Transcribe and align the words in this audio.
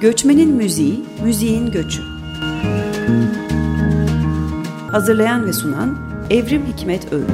Göçmenin 0.00 0.50
Müziği, 0.50 1.04
Müziğin 1.24 1.70
Göçü. 1.70 2.02
Hazırlayan 4.90 5.46
ve 5.46 5.52
sunan 5.52 5.98
Evrim 6.30 6.62
Hikmet 6.66 7.12
Öğüt. 7.12 7.28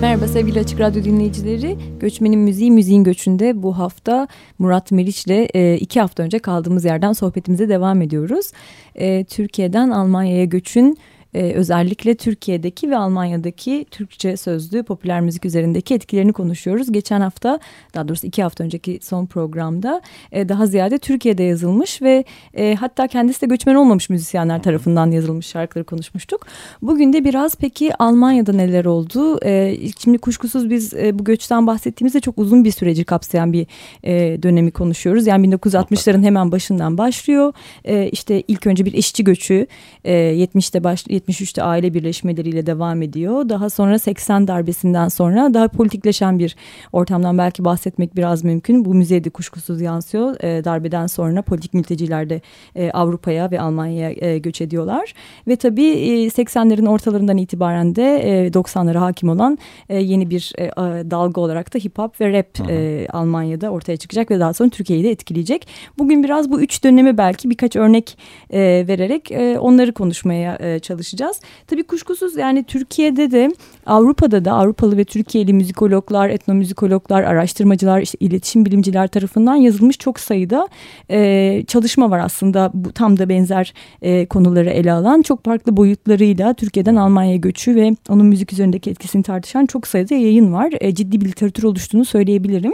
Merhaba 0.00 0.28
sevgili 0.28 0.60
Açık 0.60 0.80
Radyo 0.80 1.04
dinleyicileri. 1.04 1.78
Göçmenin 2.00 2.40
Müziği, 2.40 2.70
Müziğin 2.70 3.04
Göçü'nde 3.04 3.62
bu 3.62 3.78
hafta 3.78 4.28
Murat 4.58 4.92
Meriç'le 4.92 5.54
e, 5.54 5.76
iki 5.76 6.00
hafta 6.00 6.22
önce 6.22 6.38
kaldığımız 6.38 6.84
yerden 6.84 7.12
sohbetimize 7.12 7.68
devam 7.68 8.02
ediyoruz. 8.02 8.46
E, 8.94 9.24
Türkiye'den 9.24 9.90
Almanya'ya 9.90 10.44
göçün 10.44 10.98
e, 11.34 11.52
özellikle 11.52 12.14
Türkiye'deki 12.14 12.90
ve 12.90 12.96
Almanya'daki 12.96 13.86
Türkçe 13.90 14.36
sözlü 14.36 14.82
popüler 14.82 15.20
müzik 15.20 15.44
üzerindeki 15.44 15.94
etkilerini 15.94 16.32
konuşuyoruz. 16.32 16.92
Geçen 16.92 17.20
hafta 17.20 17.58
daha 17.94 18.08
doğrusu 18.08 18.26
iki 18.26 18.42
hafta 18.42 18.64
önceki 18.64 18.98
son 19.02 19.26
programda 19.26 20.02
e, 20.32 20.48
daha 20.48 20.66
ziyade 20.66 20.98
Türkiye'de 20.98 21.42
yazılmış 21.42 22.02
ve 22.02 22.24
e, 22.54 22.74
hatta 22.74 23.06
kendisi 23.06 23.40
de 23.40 23.46
göçmen 23.46 23.74
olmamış 23.74 24.10
müzisyenler 24.10 24.62
tarafından 24.62 25.10
yazılmış 25.10 25.46
şarkıları 25.46 25.86
konuşmuştuk. 25.86 26.46
Bugün 26.82 27.12
de 27.12 27.24
biraz 27.24 27.54
peki 27.56 27.96
Almanya'da 27.98 28.52
neler 28.52 28.84
oldu? 28.84 29.44
E, 29.44 29.76
şimdi 30.02 30.18
kuşkusuz 30.18 30.70
biz 30.70 30.94
e, 30.94 31.18
bu 31.18 31.24
göçten 31.24 31.66
bahsettiğimizde 31.66 32.20
çok 32.20 32.38
uzun 32.38 32.64
bir 32.64 32.70
süreci 32.70 33.04
kapsayan 33.04 33.52
bir 33.52 33.66
e, 34.02 34.42
dönemi 34.42 34.70
konuşuyoruz. 34.70 35.26
Yani 35.26 35.48
1960'ların 35.48 36.22
hemen 36.22 36.52
başından 36.52 36.98
başlıyor. 36.98 37.52
E, 37.84 38.08
işte 38.08 38.42
ilk 38.48 38.66
önce 38.66 38.84
bir 38.84 38.92
işçi 38.92 39.24
göçü 39.24 39.66
e, 40.04 40.12
70'te 40.12 40.84
baş 40.84 41.06
73'te 41.28 41.62
aile 41.62 41.94
birleşmeleriyle 41.94 42.66
devam 42.66 43.02
ediyor. 43.02 43.48
Daha 43.48 43.70
sonra 43.70 43.98
80 43.98 44.48
darbesinden 44.48 45.08
sonra 45.08 45.54
daha 45.54 45.68
politikleşen 45.68 46.38
bir 46.38 46.56
ortamdan 46.92 47.38
belki 47.38 47.64
bahsetmek 47.64 48.16
biraz 48.16 48.44
mümkün. 48.44 48.84
Bu 48.84 48.94
müzeye 48.94 49.24
de 49.24 49.30
kuşkusuz 49.30 49.80
yansıyor. 49.80 50.44
E, 50.44 50.64
darbeden 50.64 51.06
sonra 51.06 51.42
politik 51.42 51.74
mülteciler 51.74 52.30
de 52.30 52.40
e, 52.76 52.90
Avrupa'ya 52.90 53.50
ve 53.50 53.60
Almanya'ya 53.60 54.10
e, 54.16 54.38
göç 54.38 54.60
ediyorlar. 54.60 55.14
Ve 55.48 55.56
tabii 55.56 55.86
e, 55.86 56.26
80'lerin 56.26 56.88
ortalarından 56.88 57.36
itibaren 57.36 57.96
de 57.96 58.18
e, 58.18 58.48
90'lara 58.48 58.98
hakim 58.98 59.28
olan 59.28 59.58
e, 59.88 59.98
yeni 59.98 60.30
bir 60.30 60.52
e, 60.58 60.70
dalga 61.10 61.40
olarak 61.40 61.74
da 61.74 61.78
hip 61.78 61.98
hop 61.98 62.20
ve 62.20 62.32
rap 62.32 62.70
e, 62.70 63.06
Almanya'da 63.12 63.70
ortaya 63.70 63.96
çıkacak 63.96 64.30
ve 64.30 64.40
daha 64.40 64.52
sonra 64.52 64.70
Türkiye'yi 64.70 65.04
de 65.04 65.10
etkileyecek. 65.10 65.68
Bugün 65.98 66.24
biraz 66.24 66.50
bu 66.50 66.60
üç 66.60 66.84
dönemi 66.84 67.18
belki 67.18 67.50
birkaç 67.50 67.76
örnek 67.76 68.18
e, 68.50 68.84
vererek 68.88 69.32
e, 69.32 69.58
onları 69.58 69.92
konuşmaya 69.92 70.58
e, 70.60 70.78
çalışacağız 70.78 71.11
çalışacağız. 71.12 71.40
Tabii 71.66 71.82
kuşkusuz 71.82 72.36
yani 72.36 72.64
Türkiye'de 72.64 73.30
de 73.30 73.50
Avrupa'da 73.86 74.44
da 74.44 74.52
Avrupalı 74.52 74.96
ve 74.96 75.04
Türkiye'li 75.04 75.52
müzikologlar, 75.52 76.28
etnomüzikologlar, 76.28 77.22
araştırmacılar, 77.22 78.00
işte 78.00 78.18
iletişim 78.20 78.64
bilimciler 78.64 79.08
tarafından 79.08 79.54
yazılmış 79.54 79.98
çok 79.98 80.20
sayıda 80.20 80.68
e, 81.10 81.62
çalışma 81.66 82.10
var 82.10 82.18
aslında. 82.18 82.70
Bu 82.74 82.92
tam 82.92 83.18
da 83.18 83.28
benzer 83.28 83.74
e, 84.02 84.26
konuları 84.26 84.70
ele 84.70 84.92
alan 84.92 85.22
çok 85.22 85.44
farklı 85.44 85.76
boyutlarıyla 85.76 86.54
Türkiye'den 86.54 86.96
Almanya'ya 86.96 87.36
göçü 87.36 87.74
ve 87.74 87.90
onun 88.08 88.26
müzik 88.26 88.52
üzerindeki 88.52 88.90
etkisini 88.90 89.22
tartışan 89.22 89.66
çok 89.66 89.86
sayıda 89.86 90.14
yayın 90.14 90.52
var. 90.52 90.72
E, 90.80 90.94
ciddi 90.94 91.20
bir 91.20 91.26
literatür 91.26 91.62
oluştuğunu 91.62 92.04
söyleyebilirim. 92.04 92.72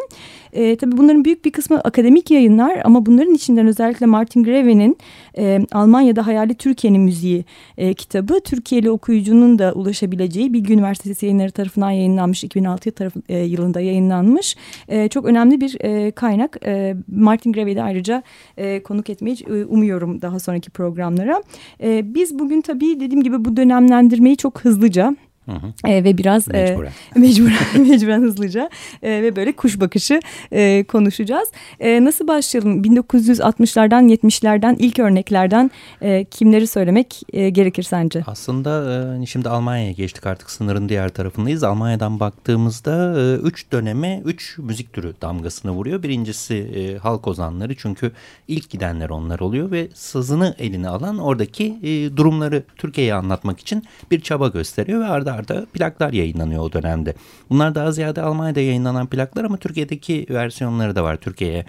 E, 0.53 0.77
tabii 0.77 0.97
bunların 0.97 1.25
büyük 1.25 1.45
bir 1.45 1.51
kısmı 1.51 1.81
akademik 1.81 2.31
yayınlar 2.31 2.81
ama 2.85 3.07
bunların 3.07 3.35
içinden 3.35 3.67
özellikle 3.67 4.07
Martin 4.07 4.45
Greve'nin 4.45 4.97
e, 5.39 5.61
Almanya'da 5.73 6.27
Hayali 6.27 6.55
Türkiye'nin 6.55 7.01
müziği 7.01 7.45
e, 7.79 7.95
kitabı 7.95 8.28
Türkiye'li 8.41 8.91
okuyucunun 8.91 9.59
da 9.59 9.73
ulaşabileceği 9.73 10.53
Bilgi 10.53 10.75
Üniversitesi 10.75 11.27
yayınları 11.27 11.51
tarafından 11.51 11.91
yayınlanmış 11.91 12.45
2006 12.45 12.91
tarafı, 12.91 13.23
e, 13.29 13.39
yılında 13.39 13.81
yayınlanmış 13.81 14.57
e, 14.89 15.09
çok 15.09 15.25
önemli 15.25 15.61
bir 15.61 15.77
e, 15.81 16.11
kaynak. 16.11 16.57
E, 16.67 16.97
Martin 17.09 17.53
Greve'yi 17.53 17.77
de 17.77 17.83
ayrıca 17.83 18.23
e, 18.57 18.83
konuk 18.83 19.11
etmeyi 19.11 19.37
e, 19.51 19.65
umuyorum 19.65 20.23
daha 20.23 20.39
sonraki 20.39 20.71
programlara. 20.71 21.43
E, 21.83 22.15
biz 22.15 22.39
bugün 22.39 22.61
tabii 22.61 23.01
dediğim 23.01 23.23
gibi 23.23 23.45
bu 23.45 23.57
dönemlendirmeyi 23.57 24.37
çok 24.37 24.65
hızlıca 24.65 25.17
Hı 25.49 25.53
hı. 25.53 25.91
E, 25.91 26.05
ve 26.05 26.19
biraz 26.19 26.49
mecburen 26.49 26.93
e, 27.17 27.19
mecburen, 27.19 27.57
mecburen 27.89 28.23
hızlıca 28.23 28.71
e, 29.03 29.23
ve 29.23 29.37
böyle 29.37 29.53
kuş 29.53 29.81
bakışı 29.81 30.21
e, 30.53 30.85
konuşacağız. 30.85 31.49
E, 31.81 32.05
nasıl 32.05 32.29
başlayalım? 32.29 32.83
1960'lardan 32.83 34.17
70'lerden 34.17 34.77
ilk 34.79 34.99
örneklerden 34.99 35.71
e, 36.03 36.25
kimleri 36.25 36.67
söylemek 36.67 37.23
e, 37.33 37.51
gerekir 37.51 37.83
sence? 37.83 38.23
Aslında 38.27 38.93
e, 38.93 39.07
hani 39.07 39.27
şimdi 39.27 39.49
Almanya'ya 39.49 39.93
geçtik 39.93 40.27
artık 40.27 40.51
sınırın 40.51 40.89
diğer 40.89 41.09
tarafındayız. 41.09 41.65
Almanya'dan 41.65 42.21
baktığımızda 42.21 43.21
e, 43.21 43.35
üç 43.37 43.73
döneme 43.73 44.23
üç 44.25 44.59
müzik 44.59 44.93
türü 44.93 45.15
damgasını 45.23 45.73
vuruyor. 45.73 46.03
Birincisi 46.03 46.55
e, 46.55 46.99
halk 46.99 47.27
ozanları 47.27 47.77
çünkü 47.77 48.13
ilk 48.49 48.71
gidenler 48.71 49.11
onlar 49.11 49.41
oluyor 49.41 49.71
ve 49.71 49.89
sazını 49.95 50.55
eline 50.59 50.89
alan 50.89 51.19
oradaki 51.19 51.79
e, 51.83 52.17
durumları 52.17 52.63
Türkiye'ye 52.77 53.15
anlatmak 53.15 53.61
için 53.61 53.85
bir 54.11 54.21
çaba 54.21 54.49
gösteriyor 54.49 55.01
ve 55.01 55.05
arda 55.05 55.38
plaklarda 55.39 55.67
plaklar 55.67 56.13
yayınlanıyor 56.13 56.63
o 56.63 56.73
dönemde. 56.73 57.15
Bunlar 57.51 57.75
daha 57.75 57.93
ziyade 57.93 58.23
Almanya'da 58.23 58.61
yayınlanan 58.61 59.07
plaklar 59.07 59.45
ama 59.45 59.57
Türkiye'deki 59.57 60.27
versiyonları 60.31 60.97
da 60.97 61.05
var. 61.05 61.17
Türkiye'ye 61.17 61.65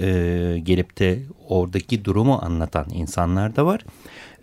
e, 0.00 0.58
gelip 0.62 0.98
de 0.98 1.22
oradaki 1.48 2.04
durumu 2.04 2.38
anlatan 2.42 2.86
insanlar 2.92 3.56
da 3.56 3.66
var. 3.66 3.84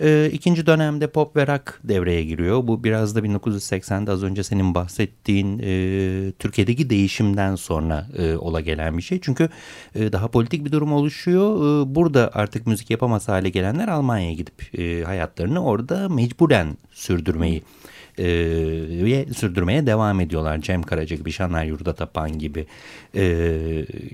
E, 0.02 0.30
ikinci 0.34 0.66
dönemde 0.66 1.08
pop 1.08 1.36
ve 1.36 1.48
rock 1.48 1.80
devreye 1.84 2.24
giriyor. 2.24 2.68
Bu 2.68 2.84
biraz 2.84 3.16
da 3.16 3.20
1980'de 3.20 4.12
az 4.12 4.24
önce 4.24 4.44
senin 4.44 4.76
bahsettiğin 4.76 5.60
e, 5.64 6.32
Türkiye'deki 6.40 6.90
değişimden 6.90 7.56
sonra 7.56 8.08
e, 8.18 8.36
ola 8.36 8.62
gelen 8.62 8.98
bir 8.98 9.04
şey. 9.04 9.20
Çünkü 9.22 9.50
e, 9.96 10.12
daha 10.12 10.28
politik 10.28 10.66
bir 10.66 10.72
durum 10.72 10.94
oluşuyor. 10.94 11.56
E, 11.56 11.96
burada 11.96 12.32
artık 12.34 12.68
müzik 12.68 12.90
yapamaz 12.90 13.28
hale 13.28 13.50
gelenler 13.50 13.88
Almanya'ya 13.88 14.34
gidip 14.34 14.80
e, 14.80 15.04
hayatlarını 15.04 15.64
orada 15.64 16.10
mecburen 16.10 16.78
sürdürmeyi 16.92 17.64
e, 18.20 19.34
sürdürmeye 19.34 19.88
devam 19.88 20.20
ediyorlar. 20.20 20.62
Cem 20.62 20.84
Karaca 20.84 21.16
gibi, 21.16 21.32
Şaner 21.32 21.66
Yurda 21.66 21.94
Tapan 21.94 22.40
gibi 22.40 22.68
e, 23.16 23.24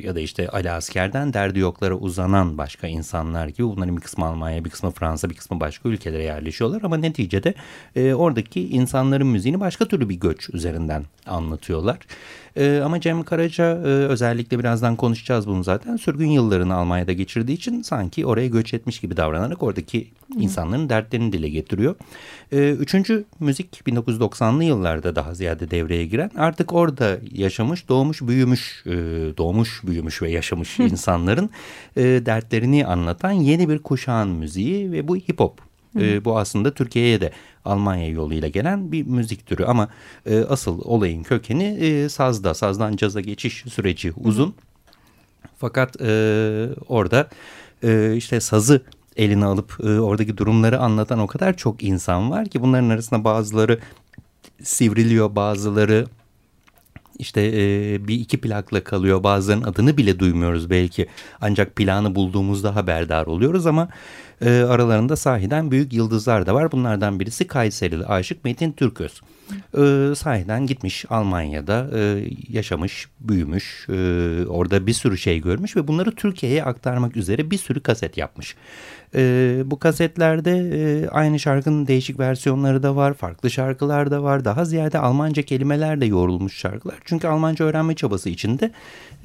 ya 0.03 0.15
da 0.15 0.19
işte 0.19 0.49
Ali 0.49 0.71
Asker'den 0.71 1.33
derdi 1.33 1.59
yoklara 1.59 1.95
uzanan 1.95 2.57
başka 2.57 2.87
insanlar 2.87 3.47
gibi 3.47 3.63
bunların 3.67 3.97
bir 3.97 4.01
kısmı 4.01 4.25
Almanya, 4.25 4.65
bir 4.65 4.69
kısmı 4.69 4.91
Fransa, 4.91 5.29
bir 5.29 5.35
kısmı 5.35 5.59
başka 5.59 5.89
ülkelere 5.89 6.23
yerleşiyorlar 6.23 6.81
ama 6.83 6.97
neticede 6.97 7.53
e, 7.95 8.13
oradaki 8.13 8.69
insanların 8.69 9.27
müziğini 9.27 9.59
başka 9.59 9.87
türlü 9.87 10.09
bir 10.09 10.15
göç 10.15 10.49
üzerinden 10.53 11.03
anlatıyorlar. 11.25 11.97
E, 12.55 12.79
ama 12.79 13.01
Cem 13.01 13.23
Karaca 13.23 13.65
e, 13.65 13.87
özellikle 13.87 14.59
birazdan 14.59 14.95
konuşacağız 14.95 15.47
bunu 15.47 15.63
zaten. 15.63 15.95
Sürgün 15.95 16.29
yıllarını 16.29 16.75
Almanya'da 16.75 17.13
geçirdiği 17.13 17.53
için 17.53 17.81
sanki 17.81 18.25
oraya 18.25 18.47
göç 18.47 18.73
etmiş 18.73 18.99
gibi 18.99 19.17
davranarak 19.17 19.63
oradaki 19.63 20.07
insanların 20.39 20.89
dertlerini 20.89 21.33
dile 21.33 21.49
getiriyor. 21.49 21.95
E, 22.51 22.71
üçüncü 22.71 23.25
müzik 23.39 23.85
1990'lı 23.99 24.63
yıllarda 24.63 25.15
daha 25.15 25.33
ziyade 25.33 25.71
devreye 25.71 26.05
giren 26.05 26.31
artık 26.37 26.73
orada 26.73 27.17
yaşamış, 27.31 27.89
doğmuş, 27.89 28.21
büyümüş, 28.21 28.83
e, 28.85 28.91
doğmuş, 29.37 29.81
büyümüş 29.83 30.21
ve 30.21 30.31
yaşamış 30.31 30.79
insanların 30.79 31.49
e, 31.97 32.03
dertlerini 32.03 32.85
anlatan 32.85 33.31
yeni 33.31 33.69
bir 33.69 33.79
kuşağın 33.79 34.29
müziği 34.29 34.91
ve 34.91 35.07
bu 35.07 35.15
hip 35.15 35.39
hop. 35.39 35.59
E, 35.99 36.25
bu 36.25 36.37
aslında 36.37 36.73
Türkiye'ye 36.73 37.21
de 37.21 37.31
Almanya 37.65 38.09
yoluyla 38.09 38.47
gelen 38.47 38.91
bir 38.91 39.05
müzik 39.05 39.47
türü 39.47 39.63
ama 39.65 39.89
e, 40.25 40.39
asıl 40.39 40.81
olayın 40.81 41.23
kökeni 41.23 41.63
e, 41.63 42.09
sazda. 42.09 42.53
Sazdan 42.53 42.95
caza 42.95 43.21
geçiş 43.21 43.63
süreci 43.73 44.13
uzun. 44.23 44.45
Hı 44.45 44.47
hı. 44.47 44.53
Fakat 45.57 46.01
e, 46.01 46.69
orada 46.87 47.29
e, 47.83 48.13
işte 48.15 48.39
sazı 48.39 48.81
eline 49.17 49.45
alıp 49.45 49.77
e, 49.83 49.99
oradaki 49.99 50.37
durumları 50.37 50.79
anlatan 50.79 51.19
o 51.19 51.27
kadar 51.27 51.57
çok 51.57 51.83
insan 51.83 52.31
var 52.31 52.49
ki 52.49 52.61
bunların 52.61 52.89
arasında 52.89 53.23
bazıları 53.23 53.79
sivriliyor 54.63 55.35
bazıları 55.35 56.05
işte 57.19 57.41
e, 57.41 58.07
bir 58.07 58.15
iki 58.15 58.41
plakla 58.41 58.83
kalıyor. 58.83 59.23
Bazılarının 59.23 59.63
adını 59.63 59.97
bile 59.97 60.19
duymuyoruz 60.19 60.69
belki. 60.69 61.07
Ancak 61.41 61.75
planı 61.75 62.15
bulduğumuzda 62.15 62.75
haberdar 62.75 63.25
oluyoruz 63.25 63.67
ama 63.67 63.89
e, 64.41 64.49
aralarında 64.49 65.15
sahiden 65.15 65.71
büyük 65.71 65.93
yıldızlar 65.93 66.45
da 66.45 66.53
var. 66.53 66.71
Bunlardan 66.71 67.19
birisi 67.19 67.47
Kayserili 67.47 68.05
aşık 68.05 68.45
Metin 68.45 68.71
Türköz. 68.71 69.21
E, 69.77 70.15
sahiden 70.15 70.67
gitmiş 70.67 71.05
Almanya'da 71.09 71.89
e, 71.93 72.27
yaşamış 72.49 73.07
büyümüş 73.19 73.85
e, 73.89 73.93
orada 74.47 74.87
bir 74.87 74.93
sürü 74.93 75.17
şey 75.17 75.41
görmüş 75.41 75.75
ve 75.75 75.87
bunları 75.87 76.15
Türkiye'ye 76.15 76.63
aktarmak 76.63 77.17
üzere 77.17 77.51
bir 77.51 77.57
sürü 77.57 77.79
kaset 77.79 78.17
yapmış 78.17 78.55
e, 79.15 79.61
bu 79.65 79.79
kasetlerde 79.79 80.51
e, 80.51 81.07
aynı 81.07 81.39
şarkının 81.39 81.87
değişik 81.87 82.19
versiyonları 82.19 82.83
da 82.83 82.95
var, 82.95 83.13
farklı 83.13 83.49
şarkılar 83.49 84.11
da 84.11 84.23
var. 84.23 84.45
Daha 84.45 84.65
ziyade 84.65 84.99
Almanca 84.99 85.41
kelimeler 85.41 86.01
de 86.01 86.05
yoğrulmuş 86.05 86.57
şarkılar. 86.57 86.95
Çünkü 87.05 87.27
Almanca 87.27 87.65
öğrenme 87.65 87.95
çabası 87.95 88.29
içinde 88.29 88.71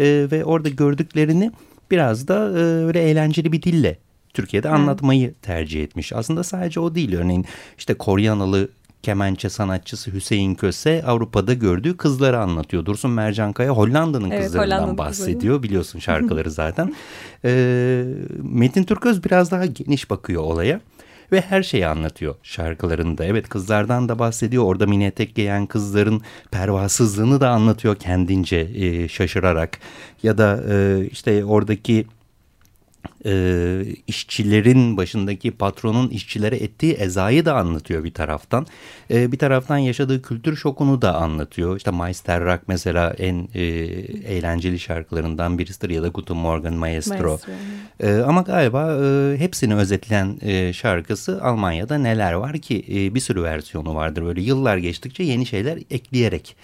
e, 0.01 0.27
ve 0.33 0.45
orada 0.45 0.69
gördüklerini 0.69 1.53
biraz 1.91 2.29
da 2.29 2.35
e, 2.35 2.63
öyle 2.63 3.03
eğlenceli 3.03 3.53
bir 3.53 3.63
dille 3.63 3.99
Türkiye'de 4.35 4.69
anlatmayı 4.69 5.35
tercih 5.43 5.83
etmiş. 5.83 6.13
Aslında 6.13 6.45
sadece 6.45 6.81
o 6.81 6.95
değil. 6.95 7.17
Örneğin 7.17 7.45
işte 7.79 7.95
Koryanalı 7.95 8.69
kemençe 9.03 9.49
sanatçısı 9.49 10.13
Hüseyin 10.13 10.55
Köse 10.55 11.03
Avrupa'da 11.07 11.55
gördüğü 11.55 11.97
kızları 11.97 12.39
anlatıyor. 12.41 12.85
Dursun 12.85 13.11
Mercankaya 13.11 13.71
Hollanda'nın 13.71 14.31
evet, 14.31 14.45
kızlarından 14.45 14.77
Hollanda'nın 14.77 14.99
bahsediyor. 14.99 15.41
Kızları. 15.41 15.63
Biliyorsun 15.63 15.99
şarkıları 15.99 16.51
zaten. 16.51 16.95
e, 17.45 18.05
Metin 18.43 18.85
Türköz 18.85 19.25
biraz 19.25 19.51
daha 19.51 19.67
geniş 19.67 20.11
bakıyor 20.11 20.43
olaya 20.43 20.81
ve 21.33 21.41
her 21.41 21.63
şeyi 21.63 21.87
anlatıyor 21.87 22.35
şarkılarında. 22.43 23.25
Evet 23.25 23.49
kızlardan 23.49 24.09
da 24.09 24.19
bahsediyor. 24.19 24.65
Orada 24.65 24.87
mini 24.87 25.05
etek 25.05 25.35
giyen 25.35 25.67
kızların 25.67 26.23
pervasızlığını 26.51 27.41
da 27.41 27.51
anlatıyor 27.51 27.97
kendince 27.97 28.57
e, 28.57 29.09
şaşırarak. 29.09 29.79
Ya 30.23 30.39
da 30.39 30.61
e, 30.71 31.07
işte 31.11 31.45
oradaki 31.45 32.07
e, 33.27 33.83
işçilerin 34.07 34.97
başındaki 34.97 35.51
patronun 35.51 36.09
işçilere 36.09 36.57
ettiği 36.57 36.93
ezayı 36.93 37.45
da 37.45 37.57
anlatıyor 37.57 38.05
bir 38.05 38.15
taraftan. 38.15 38.67
E, 39.11 39.33
bir 39.33 39.39
taraftan 39.39 39.79
yaşadığı 39.79 40.23
kültür 40.23 40.57
şokunu 40.57 41.03
da 41.03 41.15
anlatıyor. 41.15 41.77
İşte 41.77 41.91
Meister 41.91 42.45
Rock 42.45 42.61
mesela 42.67 43.15
en 43.19 43.49
e, 43.55 43.63
eğlenceli 44.35 44.79
şarkılarından 44.79 45.59
birisidir 45.59 45.91
ya 45.91 46.03
da 46.03 46.09
Guten 46.09 46.37
Morgen 46.37 46.75
Maestro. 46.75 47.29
Maestro. 47.29 47.53
E, 48.01 48.17
ama 48.17 48.43
galiba 48.43 48.99
e, 49.05 49.37
hepsini 49.39 49.75
özetleyen 49.75 50.39
e, 50.43 50.73
şarkısı 50.73 51.43
Almanya'da 51.43 51.99
neler 51.99 52.33
var 52.33 52.59
ki 52.59 52.85
e, 52.89 53.15
bir 53.15 53.21
sürü 53.21 53.43
versiyonu 53.43 53.95
vardır. 53.95 54.25
Böyle 54.25 54.41
yıllar 54.41 54.77
geçtikçe 54.77 55.23
yeni 55.23 55.47
şeyler 55.47 55.79
ekleyerek 55.91 56.57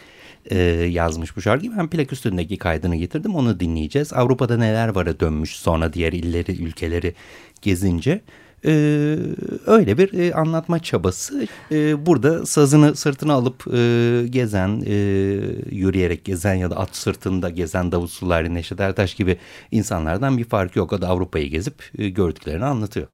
e, 0.50 0.58
yazmış 0.90 1.36
bu 1.36 1.40
şarkıyı. 1.40 1.72
Ben 1.78 1.88
plak 1.88 2.12
üstündeki 2.12 2.56
kaydını 2.56 2.96
getirdim 2.96 3.34
onu 3.34 3.60
dinleyeceğiz. 3.60 4.12
Avrupa'da 4.12 4.56
neler 4.56 4.88
vara 4.88 5.20
dönmüş 5.20 5.56
sonra 5.56 5.92
diğer 5.92 6.12
illeri 6.12 6.62
ülkeleri 6.62 7.14
gezince. 7.62 8.20
Ee, 8.66 9.16
öyle 9.66 9.98
bir 9.98 10.12
e, 10.12 10.34
anlatma 10.34 10.78
çabası. 10.78 11.46
Ee, 11.72 12.06
burada 12.06 12.46
sazını 12.46 12.96
sırtına 12.96 13.32
alıp 13.32 13.64
e, 13.74 14.26
gezen, 14.30 14.82
e, 14.86 14.94
yürüyerek 15.70 16.24
gezen 16.24 16.54
ya 16.54 16.70
da 16.70 16.76
at 16.76 16.96
sırtında 16.96 17.50
gezen 17.50 17.92
Davut 17.92 18.10
Sulari, 18.10 18.54
Neşet 18.54 18.80
Ertaş 18.80 19.14
gibi 19.14 19.38
insanlardan 19.70 20.38
bir 20.38 20.44
farkı 20.44 20.78
yok. 20.78 20.92
O 20.92 21.02
da 21.02 21.08
Avrupa'yı 21.08 21.50
gezip 21.50 21.90
e, 21.98 22.08
gördüklerini 22.08 22.64
anlatıyor. 22.64 23.06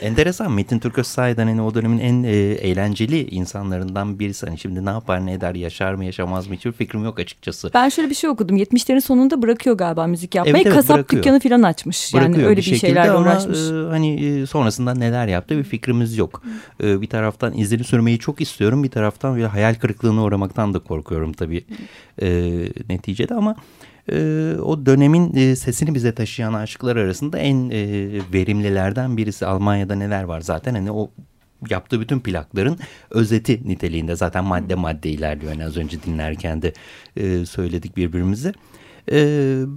Enteresan 0.00 0.52
Metin 0.52 0.78
Türköz 0.78 1.06
sahiden 1.06 1.46
hani 1.46 1.62
o 1.62 1.74
dönemin 1.74 1.98
en 1.98 2.22
e, 2.22 2.30
eğlenceli 2.36 3.28
insanlarından 3.30 4.18
birisi. 4.18 4.46
Hani 4.46 4.58
şimdi 4.58 4.84
ne 4.84 4.90
yapar 4.90 5.26
ne 5.26 5.32
eder 5.32 5.54
yaşar 5.54 5.94
mı 5.94 6.04
yaşamaz 6.04 6.46
mı 6.46 6.54
hiçbir 6.54 6.72
fikrim 6.72 7.04
yok 7.04 7.18
açıkçası. 7.18 7.70
Ben 7.74 7.88
şöyle 7.88 8.10
bir 8.10 8.14
şey 8.14 8.30
okudum 8.30 8.56
70'lerin 8.56 9.00
sonunda 9.00 9.42
bırakıyor 9.42 9.76
galiba 9.76 10.06
müzik 10.06 10.34
yapmayı. 10.34 10.56
Evet, 10.56 10.66
evet, 10.66 10.76
Kasap 10.76 10.96
bırakıyor. 10.96 11.22
dükkanı 11.22 11.40
falan 11.40 11.62
açmış. 11.62 12.14
Bırakıyor 12.14 12.38
yani 12.38 12.46
öyle 12.46 12.60
bir, 12.60 12.70
bir 12.70 12.76
şeylerle 12.76 13.10
ama, 13.10 13.20
uğraşmış. 13.20 13.58
E, 13.58 13.72
hani 13.72 14.24
e, 14.24 14.46
sonrasında 14.46 14.94
neler 14.94 15.26
yaptı 15.26 15.58
bir 15.58 15.64
fikrimiz 15.64 16.16
yok. 16.18 16.42
E, 16.82 17.00
bir 17.00 17.06
taraftan 17.06 17.58
izini 17.58 17.84
sürmeyi 17.84 18.18
çok 18.18 18.40
istiyorum 18.40 18.82
bir 18.82 18.90
taraftan 18.90 19.36
bir 19.36 19.44
hayal 19.44 19.74
kırıklığına 19.74 20.22
uğramaktan 20.22 20.74
da 20.74 20.78
korkuyorum 20.78 21.32
tabii 21.32 21.64
e, 22.22 22.28
neticede 22.88 23.34
ama 23.34 23.56
e, 24.12 24.16
o 24.62 24.86
dönemin 24.86 25.34
e, 25.36 25.56
sesini 25.56 25.94
bize 25.94 26.14
taşıyan 26.14 26.54
aşıklar 26.54 26.96
arasında 26.96 27.38
en 27.38 27.70
e, 27.70 27.80
verimlilerden 28.32 29.16
birisi. 29.16 29.46
Almanya'da 29.46 29.94
neler 29.94 30.22
var 30.24 30.40
zaten 30.40 30.74
hani 30.74 30.92
o 30.92 31.10
yaptığı 31.70 32.00
bütün 32.00 32.20
plakların 32.20 32.78
özeti 33.10 33.60
niteliğinde 33.64 34.16
zaten 34.16 34.44
madde 34.44 34.74
madde 34.74 35.10
ilerliyor. 35.10 35.52
Yani 35.52 35.64
az 35.64 35.76
önce 35.76 36.02
dinlerken 36.02 36.62
de 36.62 36.72
e, 37.16 37.46
söyledik 37.46 37.96
birbirimize. 37.96 38.52
E, 39.12 39.16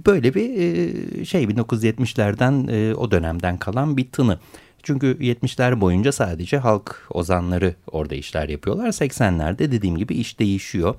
böyle 0.06 0.34
bir 0.34 0.50
e, 0.50 1.24
şey 1.24 1.44
1970'lerden 1.44 2.70
e, 2.70 2.94
o 2.94 3.10
dönemden 3.10 3.56
kalan 3.56 3.96
bir 3.96 4.10
tını. 4.10 4.38
Çünkü 4.88 5.16
70'ler 5.20 5.80
boyunca 5.80 6.12
sadece 6.12 6.58
halk 6.58 7.06
ozanları 7.10 7.74
orada 7.92 8.14
işler 8.14 8.48
yapıyorlar. 8.48 8.88
80'lerde 8.88 9.58
dediğim 9.58 9.96
gibi 9.96 10.14
iş 10.14 10.38
değişiyor 10.38 10.94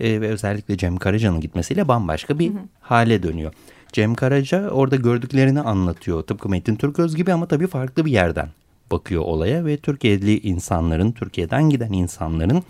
e, 0.00 0.20
ve 0.20 0.28
özellikle 0.28 0.76
Cem 0.76 0.96
Karaca'nın 0.96 1.40
gitmesiyle 1.40 1.88
bambaşka 1.88 2.38
bir 2.38 2.50
hı 2.50 2.54
hı. 2.54 2.62
hale 2.80 3.22
dönüyor. 3.22 3.52
Cem 3.92 4.14
Karaca 4.14 4.70
orada 4.70 4.96
gördüklerini 4.96 5.60
anlatıyor. 5.60 6.22
Tıpkı 6.22 6.48
Metin 6.48 6.76
Türköz 6.76 7.16
gibi 7.16 7.32
ama 7.32 7.48
tabii 7.48 7.66
farklı 7.66 8.04
bir 8.04 8.10
yerden 8.10 8.48
bakıyor 8.90 9.22
olaya 9.22 9.64
ve 9.64 9.76
Türkiye'li 9.76 10.40
insanların, 10.40 11.12
Türkiye'den 11.12 11.70
giden 11.70 11.92
insanların 11.92 12.62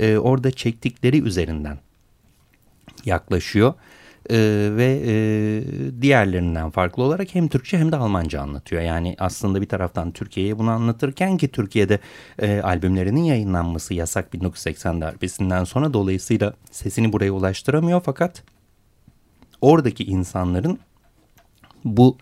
e, 0.00 0.18
orada 0.18 0.50
çektikleri 0.50 1.22
üzerinden 1.22 1.78
yaklaşıyor 3.04 3.74
e, 4.30 4.36
ve 4.76 5.02
e, 5.06 5.12
diğerlerinden 6.02 6.70
farklı 6.70 7.02
olarak 7.02 7.34
hem 7.34 7.48
Türkçe 7.48 7.78
hem 7.78 7.92
de 7.92 7.96
Almanca 7.96 8.40
anlatıyor. 8.40 8.82
Yani 8.82 9.16
aslında 9.18 9.60
bir 9.60 9.68
taraftan 9.68 10.12
Türkiye'ye 10.12 10.58
bunu 10.58 10.70
anlatırken 10.70 11.36
ki 11.36 11.48
Türkiye'de 11.48 11.98
e, 12.38 12.60
albümlerinin 12.60 13.24
yayınlanması 13.24 13.94
yasak 13.94 14.32
1980 14.32 15.00
darbesinden 15.00 15.64
sonra 15.64 15.94
dolayısıyla 15.94 16.54
sesini 16.70 17.12
buraya 17.12 17.32
ulaştıramıyor 17.32 18.00
fakat 18.04 18.42
oradaki 19.60 20.04
insanların 20.04 20.78
bu 21.84 22.16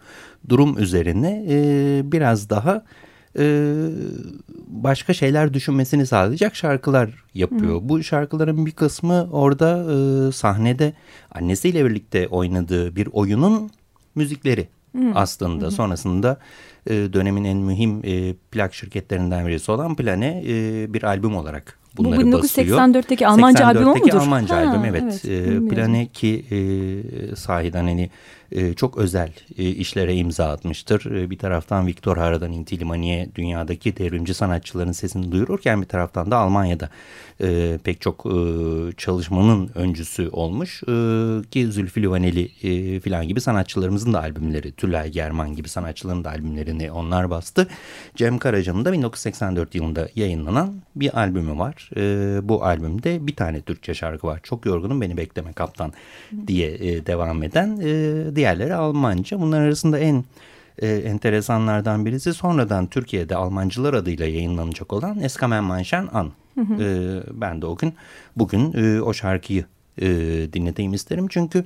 durum 0.49 0.79
üzerine 0.79 1.45
e, 1.49 2.01
biraz 2.13 2.51
daha 2.51 2.85
e, 3.39 3.75
başka 4.67 5.15
şeyler 5.15 5.55
düşünmesini 5.55 6.07
sağlayacak 6.07 6.57
şarkılar 6.57 7.11
yapıyor. 7.35 7.77
Hı. 7.83 7.89
Bu 7.89 8.03
şarkıların 8.03 8.67
bir 8.67 8.73
kısmı 8.73 9.29
orada 9.33 9.93
e, 9.93 10.33
sahnede 10.33 10.93
annesiyle 11.33 11.85
birlikte 11.85 12.29
oynadığı 12.29 12.97
bir 12.97 13.09
oyunun 13.13 13.71
müzikleri 14.15 14.69
Hı. 14.97 15.13
aslında. 15.15 15.67
Hı. 15.67 15.71
Sonrasında 15.71 16.39
e, 16.87 16.93
dönemin 16.93 17.45
en 17.45 17.59
mühim 17.59 18.01
e, 18.05 18.35
plak 18.51 18.75
şirketlerinden 18.75 19.47
birisi 19.47 19.73
olan 19.73 19.97
Plane 19.97 20.43
e, 20.47 20.95
bir 20.95 21.03
albüm 21.03 21.37
olarak 21.37 21.79
bunları 22.05 22.33
Bu 22.33 22.37
1984'teki 22.37 23.29
Almanca 23.29 23.67
albüm 23.67 23.89
o 23.89 23.97
mudur? 23.97 24.15
Almanca 24.19 24.57
ha, 24.57 24.61
albüm 24.61 24.85
evet. 24.85 25.03
evet 25.03 25.25
e, 25.25 25.69
Plane 25.69 26.07
ki 26.07 26.45
e, 26.51 27.37
sahiden 27.37 27.85
hani 27.85 28.11
e, 28.53 28.75
çok 28.75 28.99
özel 28.99 29.33
e, 29.59 29.69
işlere 29.69 30.17
imza 30.17 30.49
atmıştır. 30.49 31.15
E, 31.15 31.31
bir 31.31 31.39
taraftan 31.39 31.87
Viktor 31.87 32.17
Haradan 32.17 32.53
Intilimani'ye 32.53 33.29
dünyadaki 33.35 33.97
devrimci 33.97 34.35
sanatçıların 34.35 34.93
sesini 34.93 35.33
duyururken 35.33 35.83
bir 35.83 35.87
taraftan 35.87 36.31
da 36.31 36.37
Almanya'da 36.37 36.89
e, 37.41 37.79
pek 37.85 38.01
çok 38.01 38.27
e, 38.27 38.33
çalışmanın 38.97 39.71
öncüsü 39.75 40.29
olmuş. 40.29 40.83
E, 40.83 40.93
ki 41.51 41.73
Zülfü 41.73 42.03
Livaneli 42.03 42.51
e, 42.63 43.01
filan 43.01 43.29
gibi 43.29 43.41
sanatçılarımızın 43.41 44.13
da 44.13 44.21
albümleri, 44.21 44.73
Tülay 44.73 45.11
German 45.11 45.57
gibi 45.57 45.69
sanatçıların 45.69 46.25
da 46.25 46.31
albümlerini 46.31 46.93
onlar 46.93 47.31
bastı. 47.31 47.69
Cem 48.17 48.39
Karaca'nın 48.39 48.85
da 48.85 48.93
1984 48.93 49.75
yılında 49.75 50.09
yayınlanan 50.17 50.75
bir 50.97 51.19
albümü 51.19 51.59
var. 51.59 51.90
E, 51.97 52.01
bu 52.43 52.65
albümde 52.65 53.27
bir 53.27 53.37
tane 53.37 53.61
Türkçe 53.61 53.95
şarkı 53.95 54.27
var. 54.27 54.41
Çok 54.43 54.67
yorgunum 54.67 55.01
beni 55.01 55.17
bekleme 55.17 55.53
kaptan 55.53 55.93
diye 56.47 56.75
e, 56.75 57.07
devam 57.07 57.43
eden. 57.43 57.81
E, 57.83 58.37
diğerleri 58.37 58.75
Almanca. 58.75 59.41
Bunların 59.41 59.65
arasında 59.65 59.99
en 59.99 60.25
e, 60.79 60.89
enteresanlardan 60.89 62.07
birisi 62.07 62.35
sonradan 62.35 62.87
Türkiye'de 62.87 63.37
Almancılar 63.37 63.95
adıyla 63.95 64.27
yayınlanacak 64.27 64.93
olan 64.93 65.21
Eskamen 65.21 65.65
Manşen 65.65 66.09
An. 66.13 66.33
Hı 66.55 66.61
hı. 66.61 66.83
E, 66.83 67.21
ben 67.41 67.63
de 67.63 67.67
o 67.67 67.77
gün 67.77 67.95
bugün 68.37 68.73
e, 68.73 69.01
o 69.01 69.13
şarkıyı 69.13 69.65
e, 69.99 70.09
dinleteyim 70.53 70.95
isterim. 70.95 71.27
Çünkü 71.29 71.65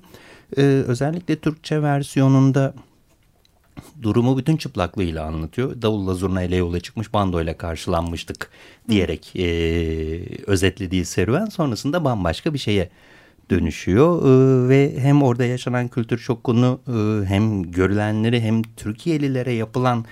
e, 0.57 0.63
özellikle 0.63 1.37
Türkçe 1.37 1.83
versiyonunda 1.83 2.75
durumu 4.03 4.39
bütün 4.39 4.57
çıplaklığıyla 4.57 5.25
anlatıyor. 5.25 5.83
Davulla 5.83 6.15
zurna 6.15 6.43
ile 6.43 6.57
yola 6.57 6.81
çıkmış 6.81 7.13
bandoyla 7.13 7.57
karşılanmıştık 7.57 8.51
diyerek 8.89 9.37
e, 9.37 9.45
özetlediği 10.47 11.05
serüven 11.05 11.47
sonrasında 11.47 12.05
bambaşka 12.05 12.55
bir 12.55 12.59
şeye 12.59 12.91
dönüşüyor 13.51 14.23
ee, 14.23 14.69
ve 14.69 14.95
hem 14.99 15.23
orada 15.23 15.45
yaşanan 15.45 15.89
kültür 15.89 16.19
şokunu 16.19 16.81
e, 16.89 17.27
hem 17.27 17.71
görülenleri 17.71 18.41
hem 18.41 18.63
Türkiye'lilere 18.63 19.53
yapılan 19.53 20.05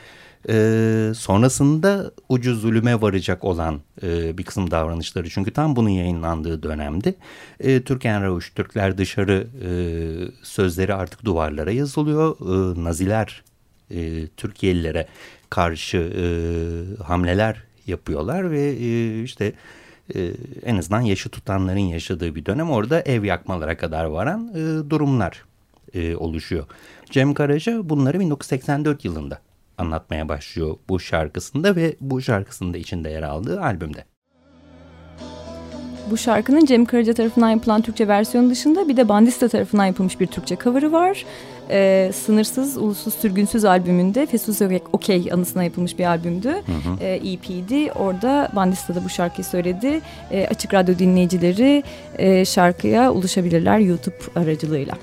e, 0.48 1.12
sonrasında 1.16 2.12
ucuz 2.28 2.60
zulüme 2.60 3.00
varacak 3.00 3.44
olan 3.44 3.80
e, 4.02 4.38
bir 4.38 4.42
kısım 4.44 4.70
davranışları. 4.70 5.30
Çünkü 5.30 5.50
tam 5.50 5.76
bunun 5.76 5.88
yayınlandığı 5.88 6.62
dönemde 6.62 7.14
e, 7.60 7.82
Türkan 7.82 8.22
Ravuş, 8.22 8.50
Türkler 8.54 8.98
dışarı 8.98 9.46
e, 9.62 9.70
sözleri 10.42 10.94
artık 10.94 11.24
duvarlara 11.24 11.70
yazılıyor. 11.70 12.36
E, 12.40 12.84
Naziler 12.84 13.42
e, 13.94 14.26
Türkiye'lilere 14.36 15.06
karşı 15.50 15.98
e, 15.98 16.24
hamleler 17.02 17.62
yapıyorlar 17.86 18.50
ve 18.50 18.60
e, 18.60 19.22
işte 19.22 19.52
e, 20.14 20.30
en 20.62 20.76
azından 20.76 21.00
yaşı 21.00 21.28
tutanların 21.28 21.78
yaşadığı 21.78 22.34
bir 22.34 22.46
dönem 22.46 22.70
orada 22.70 23.00
ev 23.00 23.24
yakmalara 23.24 23.76
kadar 23.76 24.04
varan 24.04 24.48
e, 24.54 24.90
durumlar 24.90 25.44
e, 25.94 26.16
oluşuyor. 26.16 26.66
Cem 27.10 27.34
Karaca 27.34 27.88
bunları 27.88 28.20
1984 28.20 29.04
yılında 29.04 29.38
anlatmaya 29.78 30.28
başlıyor 30.28 30.76
bu 30.88 31.00
şarkısında 31.00 31.76
ve 31.76 31.96
bu 32.00 32.22
şarkısında 32.22 32.78
içinde 32.78 33.10
yer 33.10 33.22
aldığı 33.22 33.60
albümde. 33.60 34.04
Bu 36.10 36.16
şarkının 36.16 36.64
Cem 36.64 36.84
Karaca 36.84 37.14
tarafından 37.14 37.50
yapılan 37.50 37.82
Türkçe 37.82 38.08
versiyonu 38.08 38.50
dışında 38.50 38.88
bir 38.88 38.96
de 38.96 39.08
Bandista 39.08 39.48
tarafından 39.48 39.86
yapılmış 39.86 40.20
bir 40.20 40.26
Türkçe 40.26 40.56
cover'ı 40.56 40.92
var. 40.92 41.24
Ee, 41.70 42.10
Sınırsız 42.14 42.76
Ulusuz 42.76 43.14
Sürgünsüz 43.14 43.64
albümünde 43.64 44.26
Fesus 44.26 44.62
Okey 44.92 45.28
anısına 45.32 45.64
yapılmış 45.64 45.98
bir 45.98 46.04
albümdü. 46.04 46.48
Hı 46.48 46.52
hı. 46.52 46.96
Ee, 47.00 47.20
EP'di. 47.32 47.92
Orada 47.92 48.48
Bandista 48.56 48.94
da 48.94 49.04
bu 49.04 49.08
şarkıyı 49.08 49.44
söyledi. 49.44 50.00
Ee, 50.30 50.46
açık 50.50 50.74
Radyo 50.74 50.98
dinleyicileri 50.98 51.82
e, 52.18 52.44
şarkıya 52.44 53.12
ulaşabilirler 53.12 53.78
YouTube 53.78 54.16
aracılığıyla. 54.36 54.94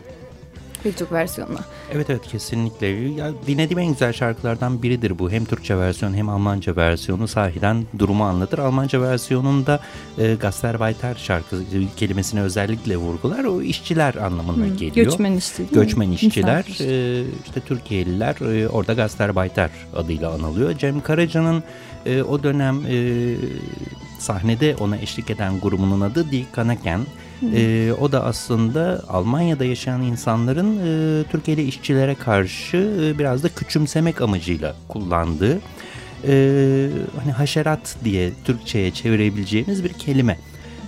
Pek 0.84 0.98
çok 0.98 1.12
versiyonla. 1.12 1.60
Evet 1.94 2.10
evet 2.10 2.28
kesinlikle. 2.28 2.88
Ya, 2.88 3.32
dinlediğim 3.48 3.80
en 3.80 3.92
güzel 3.92 4.14
şarkılardan 4.14 4.84
biridir 4.84 5.20
bu. 5.20 5.32
Hem 5.32 5.46
Türkçe 5.46 5.78
versiyon 5.78 6.14
hem 6.14 6.30
Almanca 6.30 6.76
versiyonu 6.76 7.28
sahiden 7.28 7.86
durumu 8.00 8.24
anlatır. 8.24 8.60
Almanca 8.60 9.02
versiyonunda 9.02 9.80
e, 10.18 10.36
Gastarbeiter 10.36 11.16
şarkı 11.16 11.64
kelimesini 11.98 12.42
özellikle 12.42 12.98
vurgular. 12.98 13.44
O 13.44 13.62
işçiler 13.62 14.16
anlamına 14.16 14.66
hmm, 14.66 14.78
geliyor. 14.78 15.06
Göçmen 15.06 15.34
işçi. 15.34 15.68
Göçmen 15.72 16.12
işçiler. 16.12 16.66
E, 16.82 17.24
işte 17.46 17.60
Türkiye'liler 17.60 18.62
e, 18.62 18.70
orada 18.70 18.94
Gastarbeiter 18.94 19.70
adıyla 19.96 20.34
anılıyor. 20.34 20.78
Cem 20.78 21.02
Karaca'nın 21.02 21.64
e, 22.06 22.24
o 22.24 22.44
dönem 22.44 22.86
e, 22.88 23.36
sahnede 24.20 24.76
ona 24.80 24.98
eşlik 24.98 25.30
eden 25.30 25.60
grubunun 25.60 26.02
adı 26.02 26.32
Die 26.32 26.46
Kanaken. 26.52 27.00
E, 27.54 27.92
o 28.00 28.12
da 28.12 28.24
aslında 28.24 29.04
Almanya'da 29.10 29.66
yaşayan 29.66 30.02
insanların 30.02 30.78
e, 30.78 31.24
Türkiye'li 31.24 31.64
işçilere 31.64 32.16
karşı 32.16 32.78
e, 32.78 33.20
biraz 33.20 33.44
da 33.44 33.50
küçümsemek 33.50 34.22
amacıyla 34.22 34.76
kullandığı 34.88 35.60
e, 36.28 36.34
hani 37.24 37.32
haşerat 37.32 37.96
diye 38.04 38.32
Türkçe'ye 38.46 38.92
çevirebileceğimiz 38.92 39.84
bir 39.84 39.94
kelime. 39.94 40.38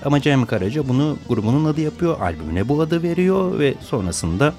Ama 0.06 0.22
Cem 0.22 0.46
Karaca 0.46 0.88
bunu 0.88 1.18
grubunun 1.30 1.66
adı 1.66 1.82
yapıyor, 1.82 2.22
albümüne 2.22 2.68
bu 2.68 2.82
adı 2.82 3.04
veriyor 3.04 3.60
ve 3.60 3.74
sonrasında 3.82 4.54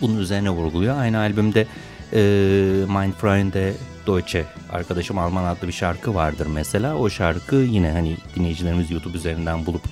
bunun 0.00 0.18
üzerine 0.18 0.50
vurguluyor. 0.50 0.98
Aynı 0.98 1.18
albümde 1.18 1.66
e, 2.12 2.20
Mein 2.88 3.12
Freunde 3.12 3.74
Deutsche 4.06 4.44
arkadaşım 4.72 5.18
Alman 5.18 5.44
adlı 5.44 5.68
bir 5.68 5.72
şarkı 5.72 6.14
vardır 6.14 6.46
mesela. 6.46 6.96
O 6.96 7.10
şarkı 7.10 7.56
yine 7.56 7.90
hani 7.90 8.16
dinleyicilerimiz 8.36 8.90
YouTube 8.90 9.16
üzerinden 9.16 9.66
bulup 9.66 9.82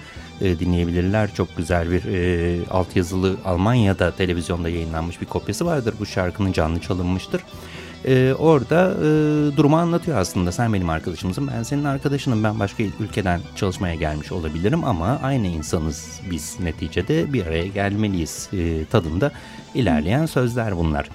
e, 0.41 0.59
dinleyebilirler. 0.59 1.35
Çok 1.35 1.57
güzel 1.57 1.91
bir 1.91 2.05
e, 2.05 2.59
altyazılı 2.71 3.37
Almanya'da 3.45 4.11
televizyonda 4.11 4.69
yayınlanmış 4.69 5.21
bir 5.21 5.27
kopyası 5.27 5.67
vardır. 5.67 5.95
Bu 6.01 6.07
şarkının 6.07 6.53
canlı 6.53 6.81
çalınmıştır. 6.81 7.43
E, 8.05 8.35
orada 8.39 8.95
e, 8.99 9.07
durumu 9.57 9.77
anlatıyor 9.77 10.19
aslında. 10.19 10.53
Sen 10.53 10.73
benim 10.73 10.91
arkadaşımsın, 10.91 11.49
ben 11.49 11.63
senin 11.63 11.85
arkadaşınım. 11.85 12.45
Ben 12.45 12.61
başka 12.61 12.83
ülkeden 13.01 13.41
çalışmaya 13.57 13.95
gelmiş 13.95 14.33
olabilirim 14.33 14.85
ama 14.85 15.21
aynı 15.23 15.47
insanız 15.47 16.21
biz 16.31 16.61
neticede 16.61 17.33
bir 17.33 17.47
araya 17.47 17.67
gelmeliyiz 17.67 18.49
e, 18.53 18.85
tadında 18.85 19.33
ilerleyen 19.75 20.27
sözler 20.27 20.77
bunlar. 20.77 21.09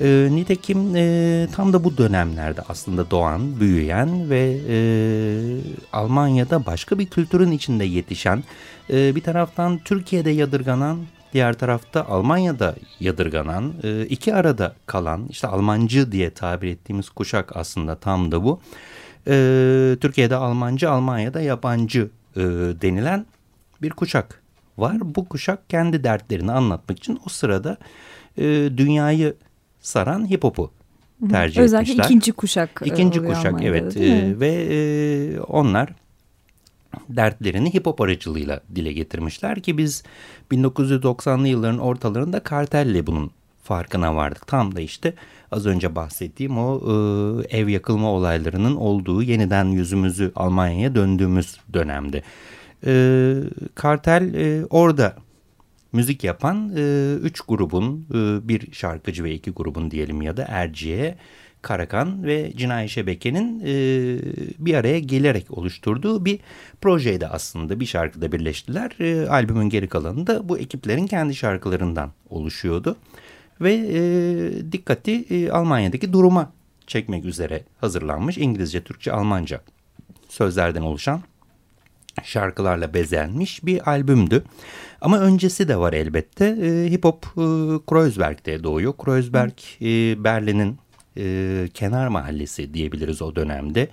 E, 0.00 0.28
nitekim 0.30 0.96
e, 0.96 1.46
tam 1.52 1.72
da 1.72 1.84
bu 1.84 1.96
dönemlerde 1.96 2.62
aslında 2.68 3.10
doğan, 3.10 3.60
büyüyen 3.60 4.30
ve 4.30 4.58
e, 4.68 4.78
Almanya'da 5.92 6.66
başka 6.66 6.98
bir 6.98 7.06
kültürün 7.06 7.50
içinde 7.50 7.84
yetişen, 7.84 8.44
e, 8.90 9.14
bir 9.14 9.20
taraftan 9.20 9.78
Türkiye'de 9.78 10.30
yadırganan, 10.30 10.98
diğer 11.32 11.52
tarafta 11.52 12.06
Almanya'da 12.06 12.74
yadırganan, 13.00 13.72
e, 13.82 14.06
iki 14.06 14.34
arada 14.34 14.74
kalan, 14.86 15.26
işte 15.30 15.46
Almancı 15.46 16.12
diye 16.12 16.30
tabir 16.30 16.68
ettiğimiz 16.68 17.08
kuşak 17.10 17.56
aslında 17.56 17.94
tam 17.96 18.32
da 18.32 18.44
bu. 18.44 18.60
E, 19.28 19.96
Türkiye'de 20.00 20.36
Almancı, 20.36 20.90
Almanya'da 20.90 21.40
yabancı 21.40 22.10
e, 22.36 22.40
denilen 22.82 23.26
bir 23.82 23.90
kuşak 23.90 24.42
var. 24.78 24.96
Bu 25.14 25.28
kuşak 25.28 25.70
kendi 25.70 26.04
dertlerini 26.04 26.52
anlatmak 26.52 26.98
için 26.98 27.20
o 27.26 27.28
sırada 27.28 27.76
e, 28.38 28.44
dünyayı 28.76 29.34
saran 29.86 30.30
hip 30.30 30.44
hop'u 30.44 30.70
tercih 31.30 31.62
Özellikle 31.62 31.92
etmişler. 31.92 32.04
ikinci 32.04 32.32
kuşak. 32.32 32.82
E, 32.84 32.86
ikinci 32.86 33.20
kuşak 33.24 33.62
evet 33.62 33.96
e, 33.96 34.40
ve 34.40 34.48
e, 34.48 35.40
onlar 35.40 35.92
dertlerini 37.08 37.74
hip 37.74 37.86
hop 37.86 38.00
aracılığıyla 38.00 38.60
dile 38.74 38.92
getirmişler 38.92 39.60
ki 39.60 39.78
biz 39.78 40.02
1990'lı 40.52 41.48
yılların 41.48 41.78
ortalarında 41.78 42.40
kartelle 42.40 43.06
bunun 43.06 43.30
farkına 43.62 44.16
vardık. 44.16 44.46
Tam 44.46 44.74
da 44.74 44.80
işte 44.80 45.14
az 45.52 45.66
önce 45.66 45.94
bahsettiğim 45.94 46.58
o 46.58 46.78
e, 46.78 47.58
ev 47.58 47.68
yakılma 47.68 48.10
olaylarının 48.10 48.76
olduğu 48.76 49.22
yeniden 49.22 49.64
yüzümüzü 49.64 50.32
Almanya'ya 50.36 50.94
döndüğümüz 50.94 51.60
dönemde. 51.72 52.22
E, 52.86 53.34
kartel 53.74 54.34
e, 54.34 54.66
orada 54.70 55.16
müzik 55.92 56.24
yapan 56.24 56.72
e, 56.76 57.14
üç 57.22 57.40
grubun 57.40 58.06
e, 58.10 58.48
bir 58.48 58.72
şarkıcı 58.72 59.24
ve 59.24 59.32
iki 59.32 59.50
grubun 59.50 59.90
diyelim 59.90 60.22
ya 60.22 60.36
da 60.36 60.44
Erciye, 60.48 61.16
Karakan 61.62 62.24
ve 62.24 62.52
Cinayi 62.56 62.88
Şebeke'nin 62.88 63.60
e, 63.60 63.72
bir 64.58 64.74
araya 64.74 64.98
gelerek 64.98 65.58
oluşturduğu 65.58 66.24
bir 66.24 66.38
projeydi 66.80 67.26
aslında. 67.26 67.80
Bir 67.80 67.86
şarkıda 67.86 68.32
birleştiler. 68.32 68.96
E, 69.00 69.28
albümün 69.28 69.68
geri 69.68 69.88
kalanı 69.88 70.26
da 70.26 70.48
bu 70.48 70.58
ekiplerin 70.58 71.06
kendi 71.06 71.34
şarkılarından 71.34 72.12
oluşuyordu. 72.30 72.96
Ve 73.60 73.74
e, 73.74 74.72
dikkati 74.72 75.26
e, 75.30 75.50
Almanya'daki 75.50 76.12
duruma 76.12 76.52
çekmek 76.86 77.24
üzere 77.24 77.64
hazırlanmış 77.80 78.38
İngilizce, 78.38 78.80
Türkçe, 78.80 79.12
Almanca 79.12 79.60
sözlerden 80.28 80.82
oluşan 80.82 81.22
şarkılarla 82.24 82.94
bezenmiş 82.94 83.66
bir 83.66 83.90
albümdü. 83.90 84.44
Ama 85.00 85.20
öncesi 85.20 85.68
de 85.68 85.76
var 85.76 85.92
elbette. 85.92 86.46
E, 86.46 86.90
hip 86.90 87.04
hop 87.04 87.24
e, 87.26 87.44
Kreuzberg'de 87.86 88.64
doğuyor. 88.64 88.94
Kreuzberg 88.96 89.52
e, 89.80 90.24
Berlin'in 90.24 90.78
e, 91.16 91.68
kenar 91.74 92.08
mahallesi 92.08 92.74
diyebiliriz 92.74 93.22
o 93.22 93.36
dönemde. 93.36 93.88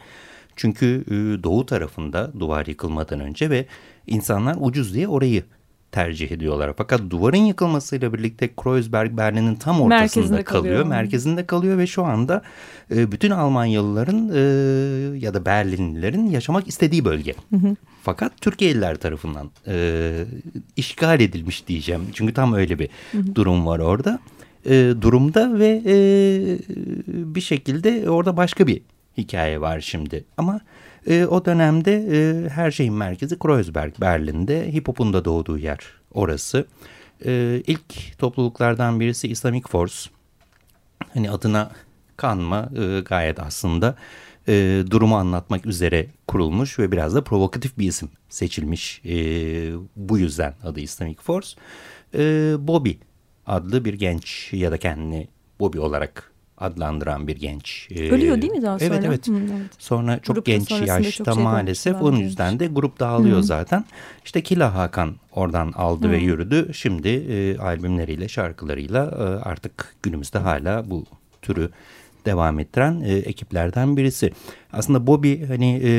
Çünkü 0.56 1.04
e, 1.08 1.44
doğu 1.44 1.66
tarafında 1.66 2.32
duvar 2.40 2.66
yıkılmadan 2.66 3.20
önce 3.20 3.50
ve 3.50 3.66
insanlar 4.08 4.58
ucuz 4.60 4.94
diye 4.94 5.08
orayı 5.08 5.44
tercih 5.92 6.32
ediyorlar. 6.32 6.74
Fakat 6.78 7.02
duvarın 7.10 7.46
yıkılmasıyla 7.46 8.14
birlikte 8.14 8.50
Kreuzberg 8.64 9.18
Berlin'in 9.18 9.56
tam 9.56 9.82
ortasında 9.82 10.00
merkezinde 10.00 10.44
kalıyor. 10.44 10.76
kalıyor. 10.76 10.86
Merkezinde 10.86 11.46
kalıyor 11.46 11.78
ve 11.78 11.88
şu 11.88 12.04
anda 12.04 12.42
e, 12.96 13.12
bütün 13.12 13.32
Almanyalıların 13.32 14.30
e, 14.34 14.40
ya 15.18 15.34
da 15.34 15.46
Berlinlilerin 15.46 16.30
yaşamak 16.30 16.68
istediği 16.68 17.06
bölge. 17.06 17.34
Hı 17.50 17.56
hı. 17.56 17.76
Fakat 18.04 18.42
Türkiye'liler 18.42 18.96
tarafından 18.96 19.52
e, 19.68 20.26
işgal 20.76 21.20
edilmiş 21.20 21.68
diyeceğim. 21.68 22.02
Çünkü 22.14 22.34
tam 22.34 22.54
öyle 22.54 22.80
bir 22.80 22.90
hı 23.12 23.18
hı. 23.18 23.36
durum 23.36 23.66
var 23.66 23.80
orada. 23.80 24.20
E, 24.66 24.94
durumda 25.02 25.60
ve 25.60 25.82
e, 25.86 25.96
bir 27.08 27.42
şekilde 27.42 28.10
orada 28.10 28.38
başka 28.38 28.68
bir 28.68 28.82
hikaye 29.18 29.62
var 29.62 29.82
şimdi. 29.82 30.24
Ama 30.38 30.62
e, 31.08 31.26
o 31.26 31.46
dönemde 31.46 31.94
e, 32.12 32.50
her 32.50 32.72
şeyin 32.72 32.94
merkezi 32.94 33.40
Kreuzberg, 33.40 33.94
Berlin'de. 34.02 34.74
Hip 34.74 34.88
hop'un 34.88 35.14
da 35.14 35.26
doğduğu 35.26 35.58
yer 35.58 35.80
orası. 36.14 36.66
E, 37.26 37.62
ilk 37.68 38.18
topluluklardan 38.20 39.00
birisi 39.00 39.28
Islamic 39.28 39.64
Force. 39.70 40.10
Hani 41.14 41.32
adına 41.32 41.72
kanma 42.18 42.70
e, 42.78 43.00
gayet 43.00 43.40
aslında 43.40 43.96
e, 44.48 44.84
durumu 44.90 45.16
anlatmak 45.16 45.66
üzere 45.66 46.08
kurulmuş 46.28 46.80
ve 46.80 46.92
biraz 46.92 47.16
da 47.16 47.24
provokatif 47.24 47.78
bir 47.78 47.88
isim 47.88 48.10
seçilmiş. 48.30 49.02
E, 49.06 49.16
bu 49.96 50.18
yüzden 50.18 50.54
adı 50.64 50.80
Islamic 50.80 51.22
Force. 51.22 51.50
E, 52.16 52.22
Bobby 52.60 52.92
adlı 53.48 53.86
bir 53.86 53.94
genç 53.94 54.54
ya 54.54 54.72
da 54.72 54.78
kendini 54.78 55.28
Bobby 55.60 55.80
olarak 55.80 56.34
adlandıran 56.58 57.28
bir 57.28 57.36
genç. 57.36 57.88
Ölüyor 57.92 58.42
değil 58.42 58.54
mi 58.54 58.62
daha 58.62 58.80
sonra? 58.80 58.96
Evet 58.96 59.06
evet. 59.08 59.28
Hı, 59.28 59.34
evet. 59.38 59.72
Sonra 59.80 60.20
çok 60.20 60.36
Grupun 60.36 60.54
genç 60.54 60.72
yaşta 60.72 61.24
çok 61.24 61.36
şey 61.36 61.44
maalesef 61.44 62.02
onun 62.02 62.18
yüzden 62.18 62.60
de 62.60 62.68
grup 62.68 63.00
dağılıyor 63.00 63.38
Hı. 63.38 63.44
zaten. 63.44 63.86
İşte 64.26 64.44
Kila 64.44 64.76
Hakan 64.76 65.16
oradan 65.32 65.72
aldı 65.72 66.08
Hı. 66.08 66.12
ve 66.12 66.18
yürüdü. 66.18 66.70
Şimdi 66.74 67.10
e, 67.10 67.58
albümleriyle 67.58 68.28
şarkılarıyla 68.28 69.06
e, 69.06 69.24
artık 69.50 69.96
günümüzde 70.04 70.40
hala 70.40 70.90
bu 70.90 71.06
türü 71.42 71.70
devam 72.26 72.60
ettiren 72.60 73.02
e, 73.02 73.14
ekiplerden 73.14 73.98
birisi. 73.98 74.32
Aslında 74.74 75.08
Bobby 75.08 75.44
hani 75.46 75.82
e, 75.84 75.92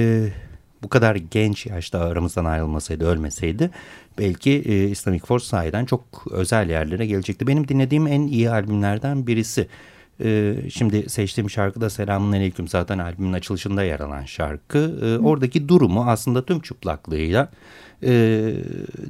bu 0.82 0.88
kadar 0.88 1.16
genç 1.16 1.66
yaşta 1.66 2.00
aramızdan 2.00 2.44
ayrılmasaydı, 2.44 3.06
ölmeseydi 3.06 3.70
belki 4.18 4.50
e, 4.50 4.88
Islamic 4.88 5.24
Force 5.26 5.44
sahiden 5.44 5.84
çok 5.84 6.26
özel 6.30 6.70
yerlere 6.70 7.06
gelecekti. 7.06 7.46
Benim 7.46 7.68
dinlediğim 7.68 8.06
en 8.06 8.22
iyi 8.22 8.50
albümlerden 8.50 9.26
birisi. 9.26 9.68
E, 10.24 10.56
şimdi 10.70 11.10
seçtiğim 11.10 11.50
şarkı 11.50 11.80
da 11.80 11.90
Selamun 11.90 12.32
Aleyküm 12.32 12.68
zaten 12.68 12.98
albümün 12.98 13.32
açılışında 13.32 13.82
yer 13.84 14.00
alan 14.00 14.24
şarkı. 14.24 14.98
E, 15.02 15.18
oradaki 15.18 15.68
durumu 15.68 16.04
aslında 16.10 16.44
tüm 16.44 16.60
çıplaklığıyla 16.60 17.50
e, 18.02 18.10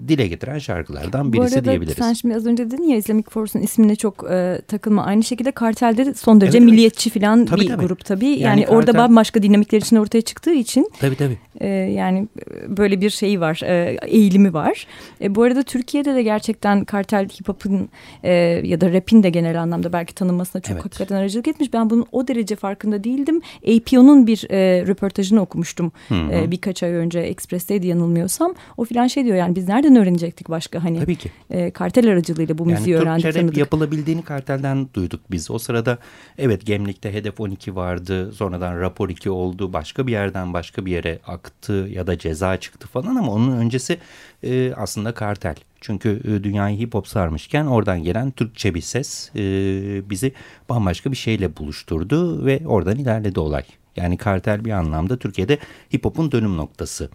dile 0.09 0.27
getiren 0.29 0.59
şarkılardan 0.59 1.33
birisi 1.33 1.53
Bu 1.55 1.57
arada 1.59 1.65
diyebiliriz. 1.65 1.99
sen 1.99 2.13
şimdi 2.13 2.35
az 2.37 2.47
önce 2.47 2.71
dedin 2.71 2.83
ya 2.89 2.97
Islamic 2.97 3.31
Force'un 3.31 3.63
ismine 3.63 3.97
çok 3.97 4.31
e, 4.31 4.61
takılma. 4.69 5.05
Aynı 5.05 5.23
şekilde 5.23 5.51
Kartel'de 5.53 6.07
de 6.07 6.15
son 6.15 6.41
derece 6.41 6.59
Evet, 6.59 6.67
milliyetçi 6.71 7.11
falan 7.11 7.47
Tabii, 7.47 7.61
bir 7.61 7.69
tabii. 7.69 7.87
grup 7.87 8.05
tabii. 8.05 8.27
Yani, 8.27 8.41
Yani 8.43 8.67
orada 8.69 8.93
Kartel- 8.93 8.99
bambaşka 9.09 9.43
dinamikler 9.43 9.79
için 9.81 9.97
ortaya 9.97 10.21
çıktığı 10.23 10.53
için 10.53 10.91
Tabii 11.01 11.17
tabii. 11.17 11.39
e, 11.61 11.69
yani 11.69 12.29
böyle 12.69 13.01
bir 13.01 13.11
şeyi 13.11 13.41
var, 13.41 13.61
e, 13.65 13.97
eğilimi 14.07 14.55
var. 14.55 14.87
E, 15.21 15.35
bu 15.35 15.43
arada 15.43 15.63
Türkiye'de 15.63 16.15
de 16.15 16.23
gerçekten 16.23 16.85
kartel 16.85 17.29
hip 17.29 17.49
hop'un 17.49 17.89
e, 18.23 18.33
ya 18.65 18.81
da 18.81 18.93
rap'in 18.93 19.23
de 19.23 19.31
genel 19.31 19.63
anlamda 19.63 19.93
belki 19.93 20.15
tanınmasına 20.15 20.63
çok 20.63 20.73
Evet. 20.73 20.85
hakikaten 20.85 21.17
aracılık 21.17 21.49
etmiş. 21.49 21.73
Ben 21.73 21.91
bunun 21.91 22.07
o 22.13 22.29
derece 22.29 22.57
farkında 22.57 23.05
değildim. 23.05 23.41
APO'nun 23.77 24.27
bir 24.27 24.47
e, 24.51 24.87
röportajını 24.87 25.41
okumuştum 25.41 25.93
Hı 26.09 26.15
hı. 26.15 26.33
e, 26.33 26.51
birkaç 26.51 26.83
ay 26.83 26.91
önce 26.93 27.21
Express'teydi 27.21 27.87
yanılmıyorsam. 27.87 28.55
O 28.77 28.85
filan 28.85 29.07
şey 29.07 29.25
diyor 29.25 29.37
yani 29.37 29.57
biz 29.57 29.69
nereden 29.69 29.97
öğrenecektik 29.97 30.49
başka 30.51 30.85
hani 30.85 30.99
Tabii 31.01 31.17
ki. 31.17 31.31
e, 31.51 31.71
kartel 31.71 32.09
aracılığıyla 32.11 32.59
bu 32.59 32.67
müziği 32.67 32.95
Yani 32.95 33.03
öğrendik 33.03 33.23
Türkçe 33.25 33.39
rap 33.39 33.43
tanıdık. 33.43 33.59
yapılabildiğini 33.59 34.23
kartelden 34.23 34.89
duyduk 34.95 35.21
biz. 35.31 35.51
O 35.51 35.59
sırada 35.59 35.99
evet 36.39 36.67
Gemlik'te 36.67 37.13
Hedef 37.15 37.41
12 37.41 37.77
vardı. 37.77 38.33
Sonradan 38.33 38.81
Rapor 38.81 39.09
2 39.09 39.31
oldu. 39.31 39.73
Başka 39.73 40.07
bir 40.07 40.13
yerden 40.13 40.53
başka 40.53 40.87
bir 40.87 40.93
yere 40.93 41.19
aktı 41.27 41.73
ya 41.91 42.07
da 42.07 42.19
ceza 42.19 42.57
çıktı 42.61 42.89
falan 42.89 43.17
ama 43.17 43.33
onun 43.33 43.57
öncesi 43.57 43.99
e, 44.43 44.73
aslında 44.77 45.15
kartel. 45.15 45.55
Çünkü 45.81 46.21
e, 46.25 46.45
dünyayı 46.45 46.79
hip 46.79 46.95
hop 46.95 47.09
sarmışken 47.09 47.67
oradan 47.67 48.03
gelen 48.03 48.31
Türkçe 48.31 48.75
bir 48.75 48.81
ses 48.81 49.31
e, 49.37 49.41
bizi 50.11 50.33
bambaşka 50.69 51.11
bir 51.13 51.17
şeyle 51.17 51.57
buluşturdu 51.57 52.47
ve 52.47 52.61
oradan 52.67 52.97
ilerledi 52.97 53.41
olay. 53.41 53.63
Yani 53.97 54.17
kartel 54.17 54.65
bir 54.65 54.71
anlamda 54.71 55.17
Türkiye'de 55.17 55.59
hip 55.95 56.05
hop'un 56.05 56.33
dönüm 56.33 56.57
noktası. 56.57 57.09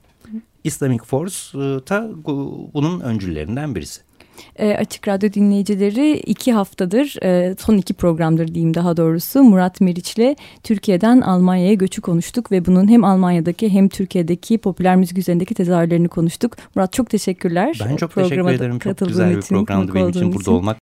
Islamic 0.63 1.03
Force 1.03 1.35
e, 1.53 1.79
bunun 2.73 2.99
öncüllerinden 2.99 3.75
birisi. 3.75 4.01
E, 4.55 4.75
Açık 4.75 5.07
Radyo 5.07 5.33
dinleyicileri 5.33 6.17
iki 6.17 6.53
haftadır, 6.53 7.23
e, 7.23 7.55
son 7.59 7.77
iki 7.77 7.93
programdır 7.93 8.47
diyeyim 8.47 8.73
daha 8.73 8.97
doğrusu 8.97 9.43
Murat 9.43 9.81
Meriç'le 9.81 10.35
Türkiye'den 10.63 11.21
Almanya'ya 11.21 11.73
göçü 11.73 12.01
konuştuk 12.01 12.51
ve 12.51 12.65
bunun 12.65 12.87
hem 12.87 13.03
Almanya'daki 13.03 13.69
hem 13.69 13.89
Türkiye'deki 13.89 14.57
popüler 14.57 14.95
müzik 14.95 15.17
üzerindeki 15.17 15.53
tezahürlerini 15.53 16.07
konuştuk. 16.07 16.57
Murat 16.75 16.93
çok 16.93 17.09
teşekkürler. 17.09 17.79
Ben 17.85 17.95
çok 17.95 18.11
Programa 18.11 18.29
teşekkür 18.29 18.49
ederim. 18.49 18.79
Çok 18.79 18.97
güzel 18.97 19.31
bir 19.31 19.37
için, 19.37 19.55
programdı 19.55 19.93
benim 19.93 20.09
için 20.09 20.19
olduğun 20.19 20.33
burada 20.33 20.51
olmak. 20.51 20.77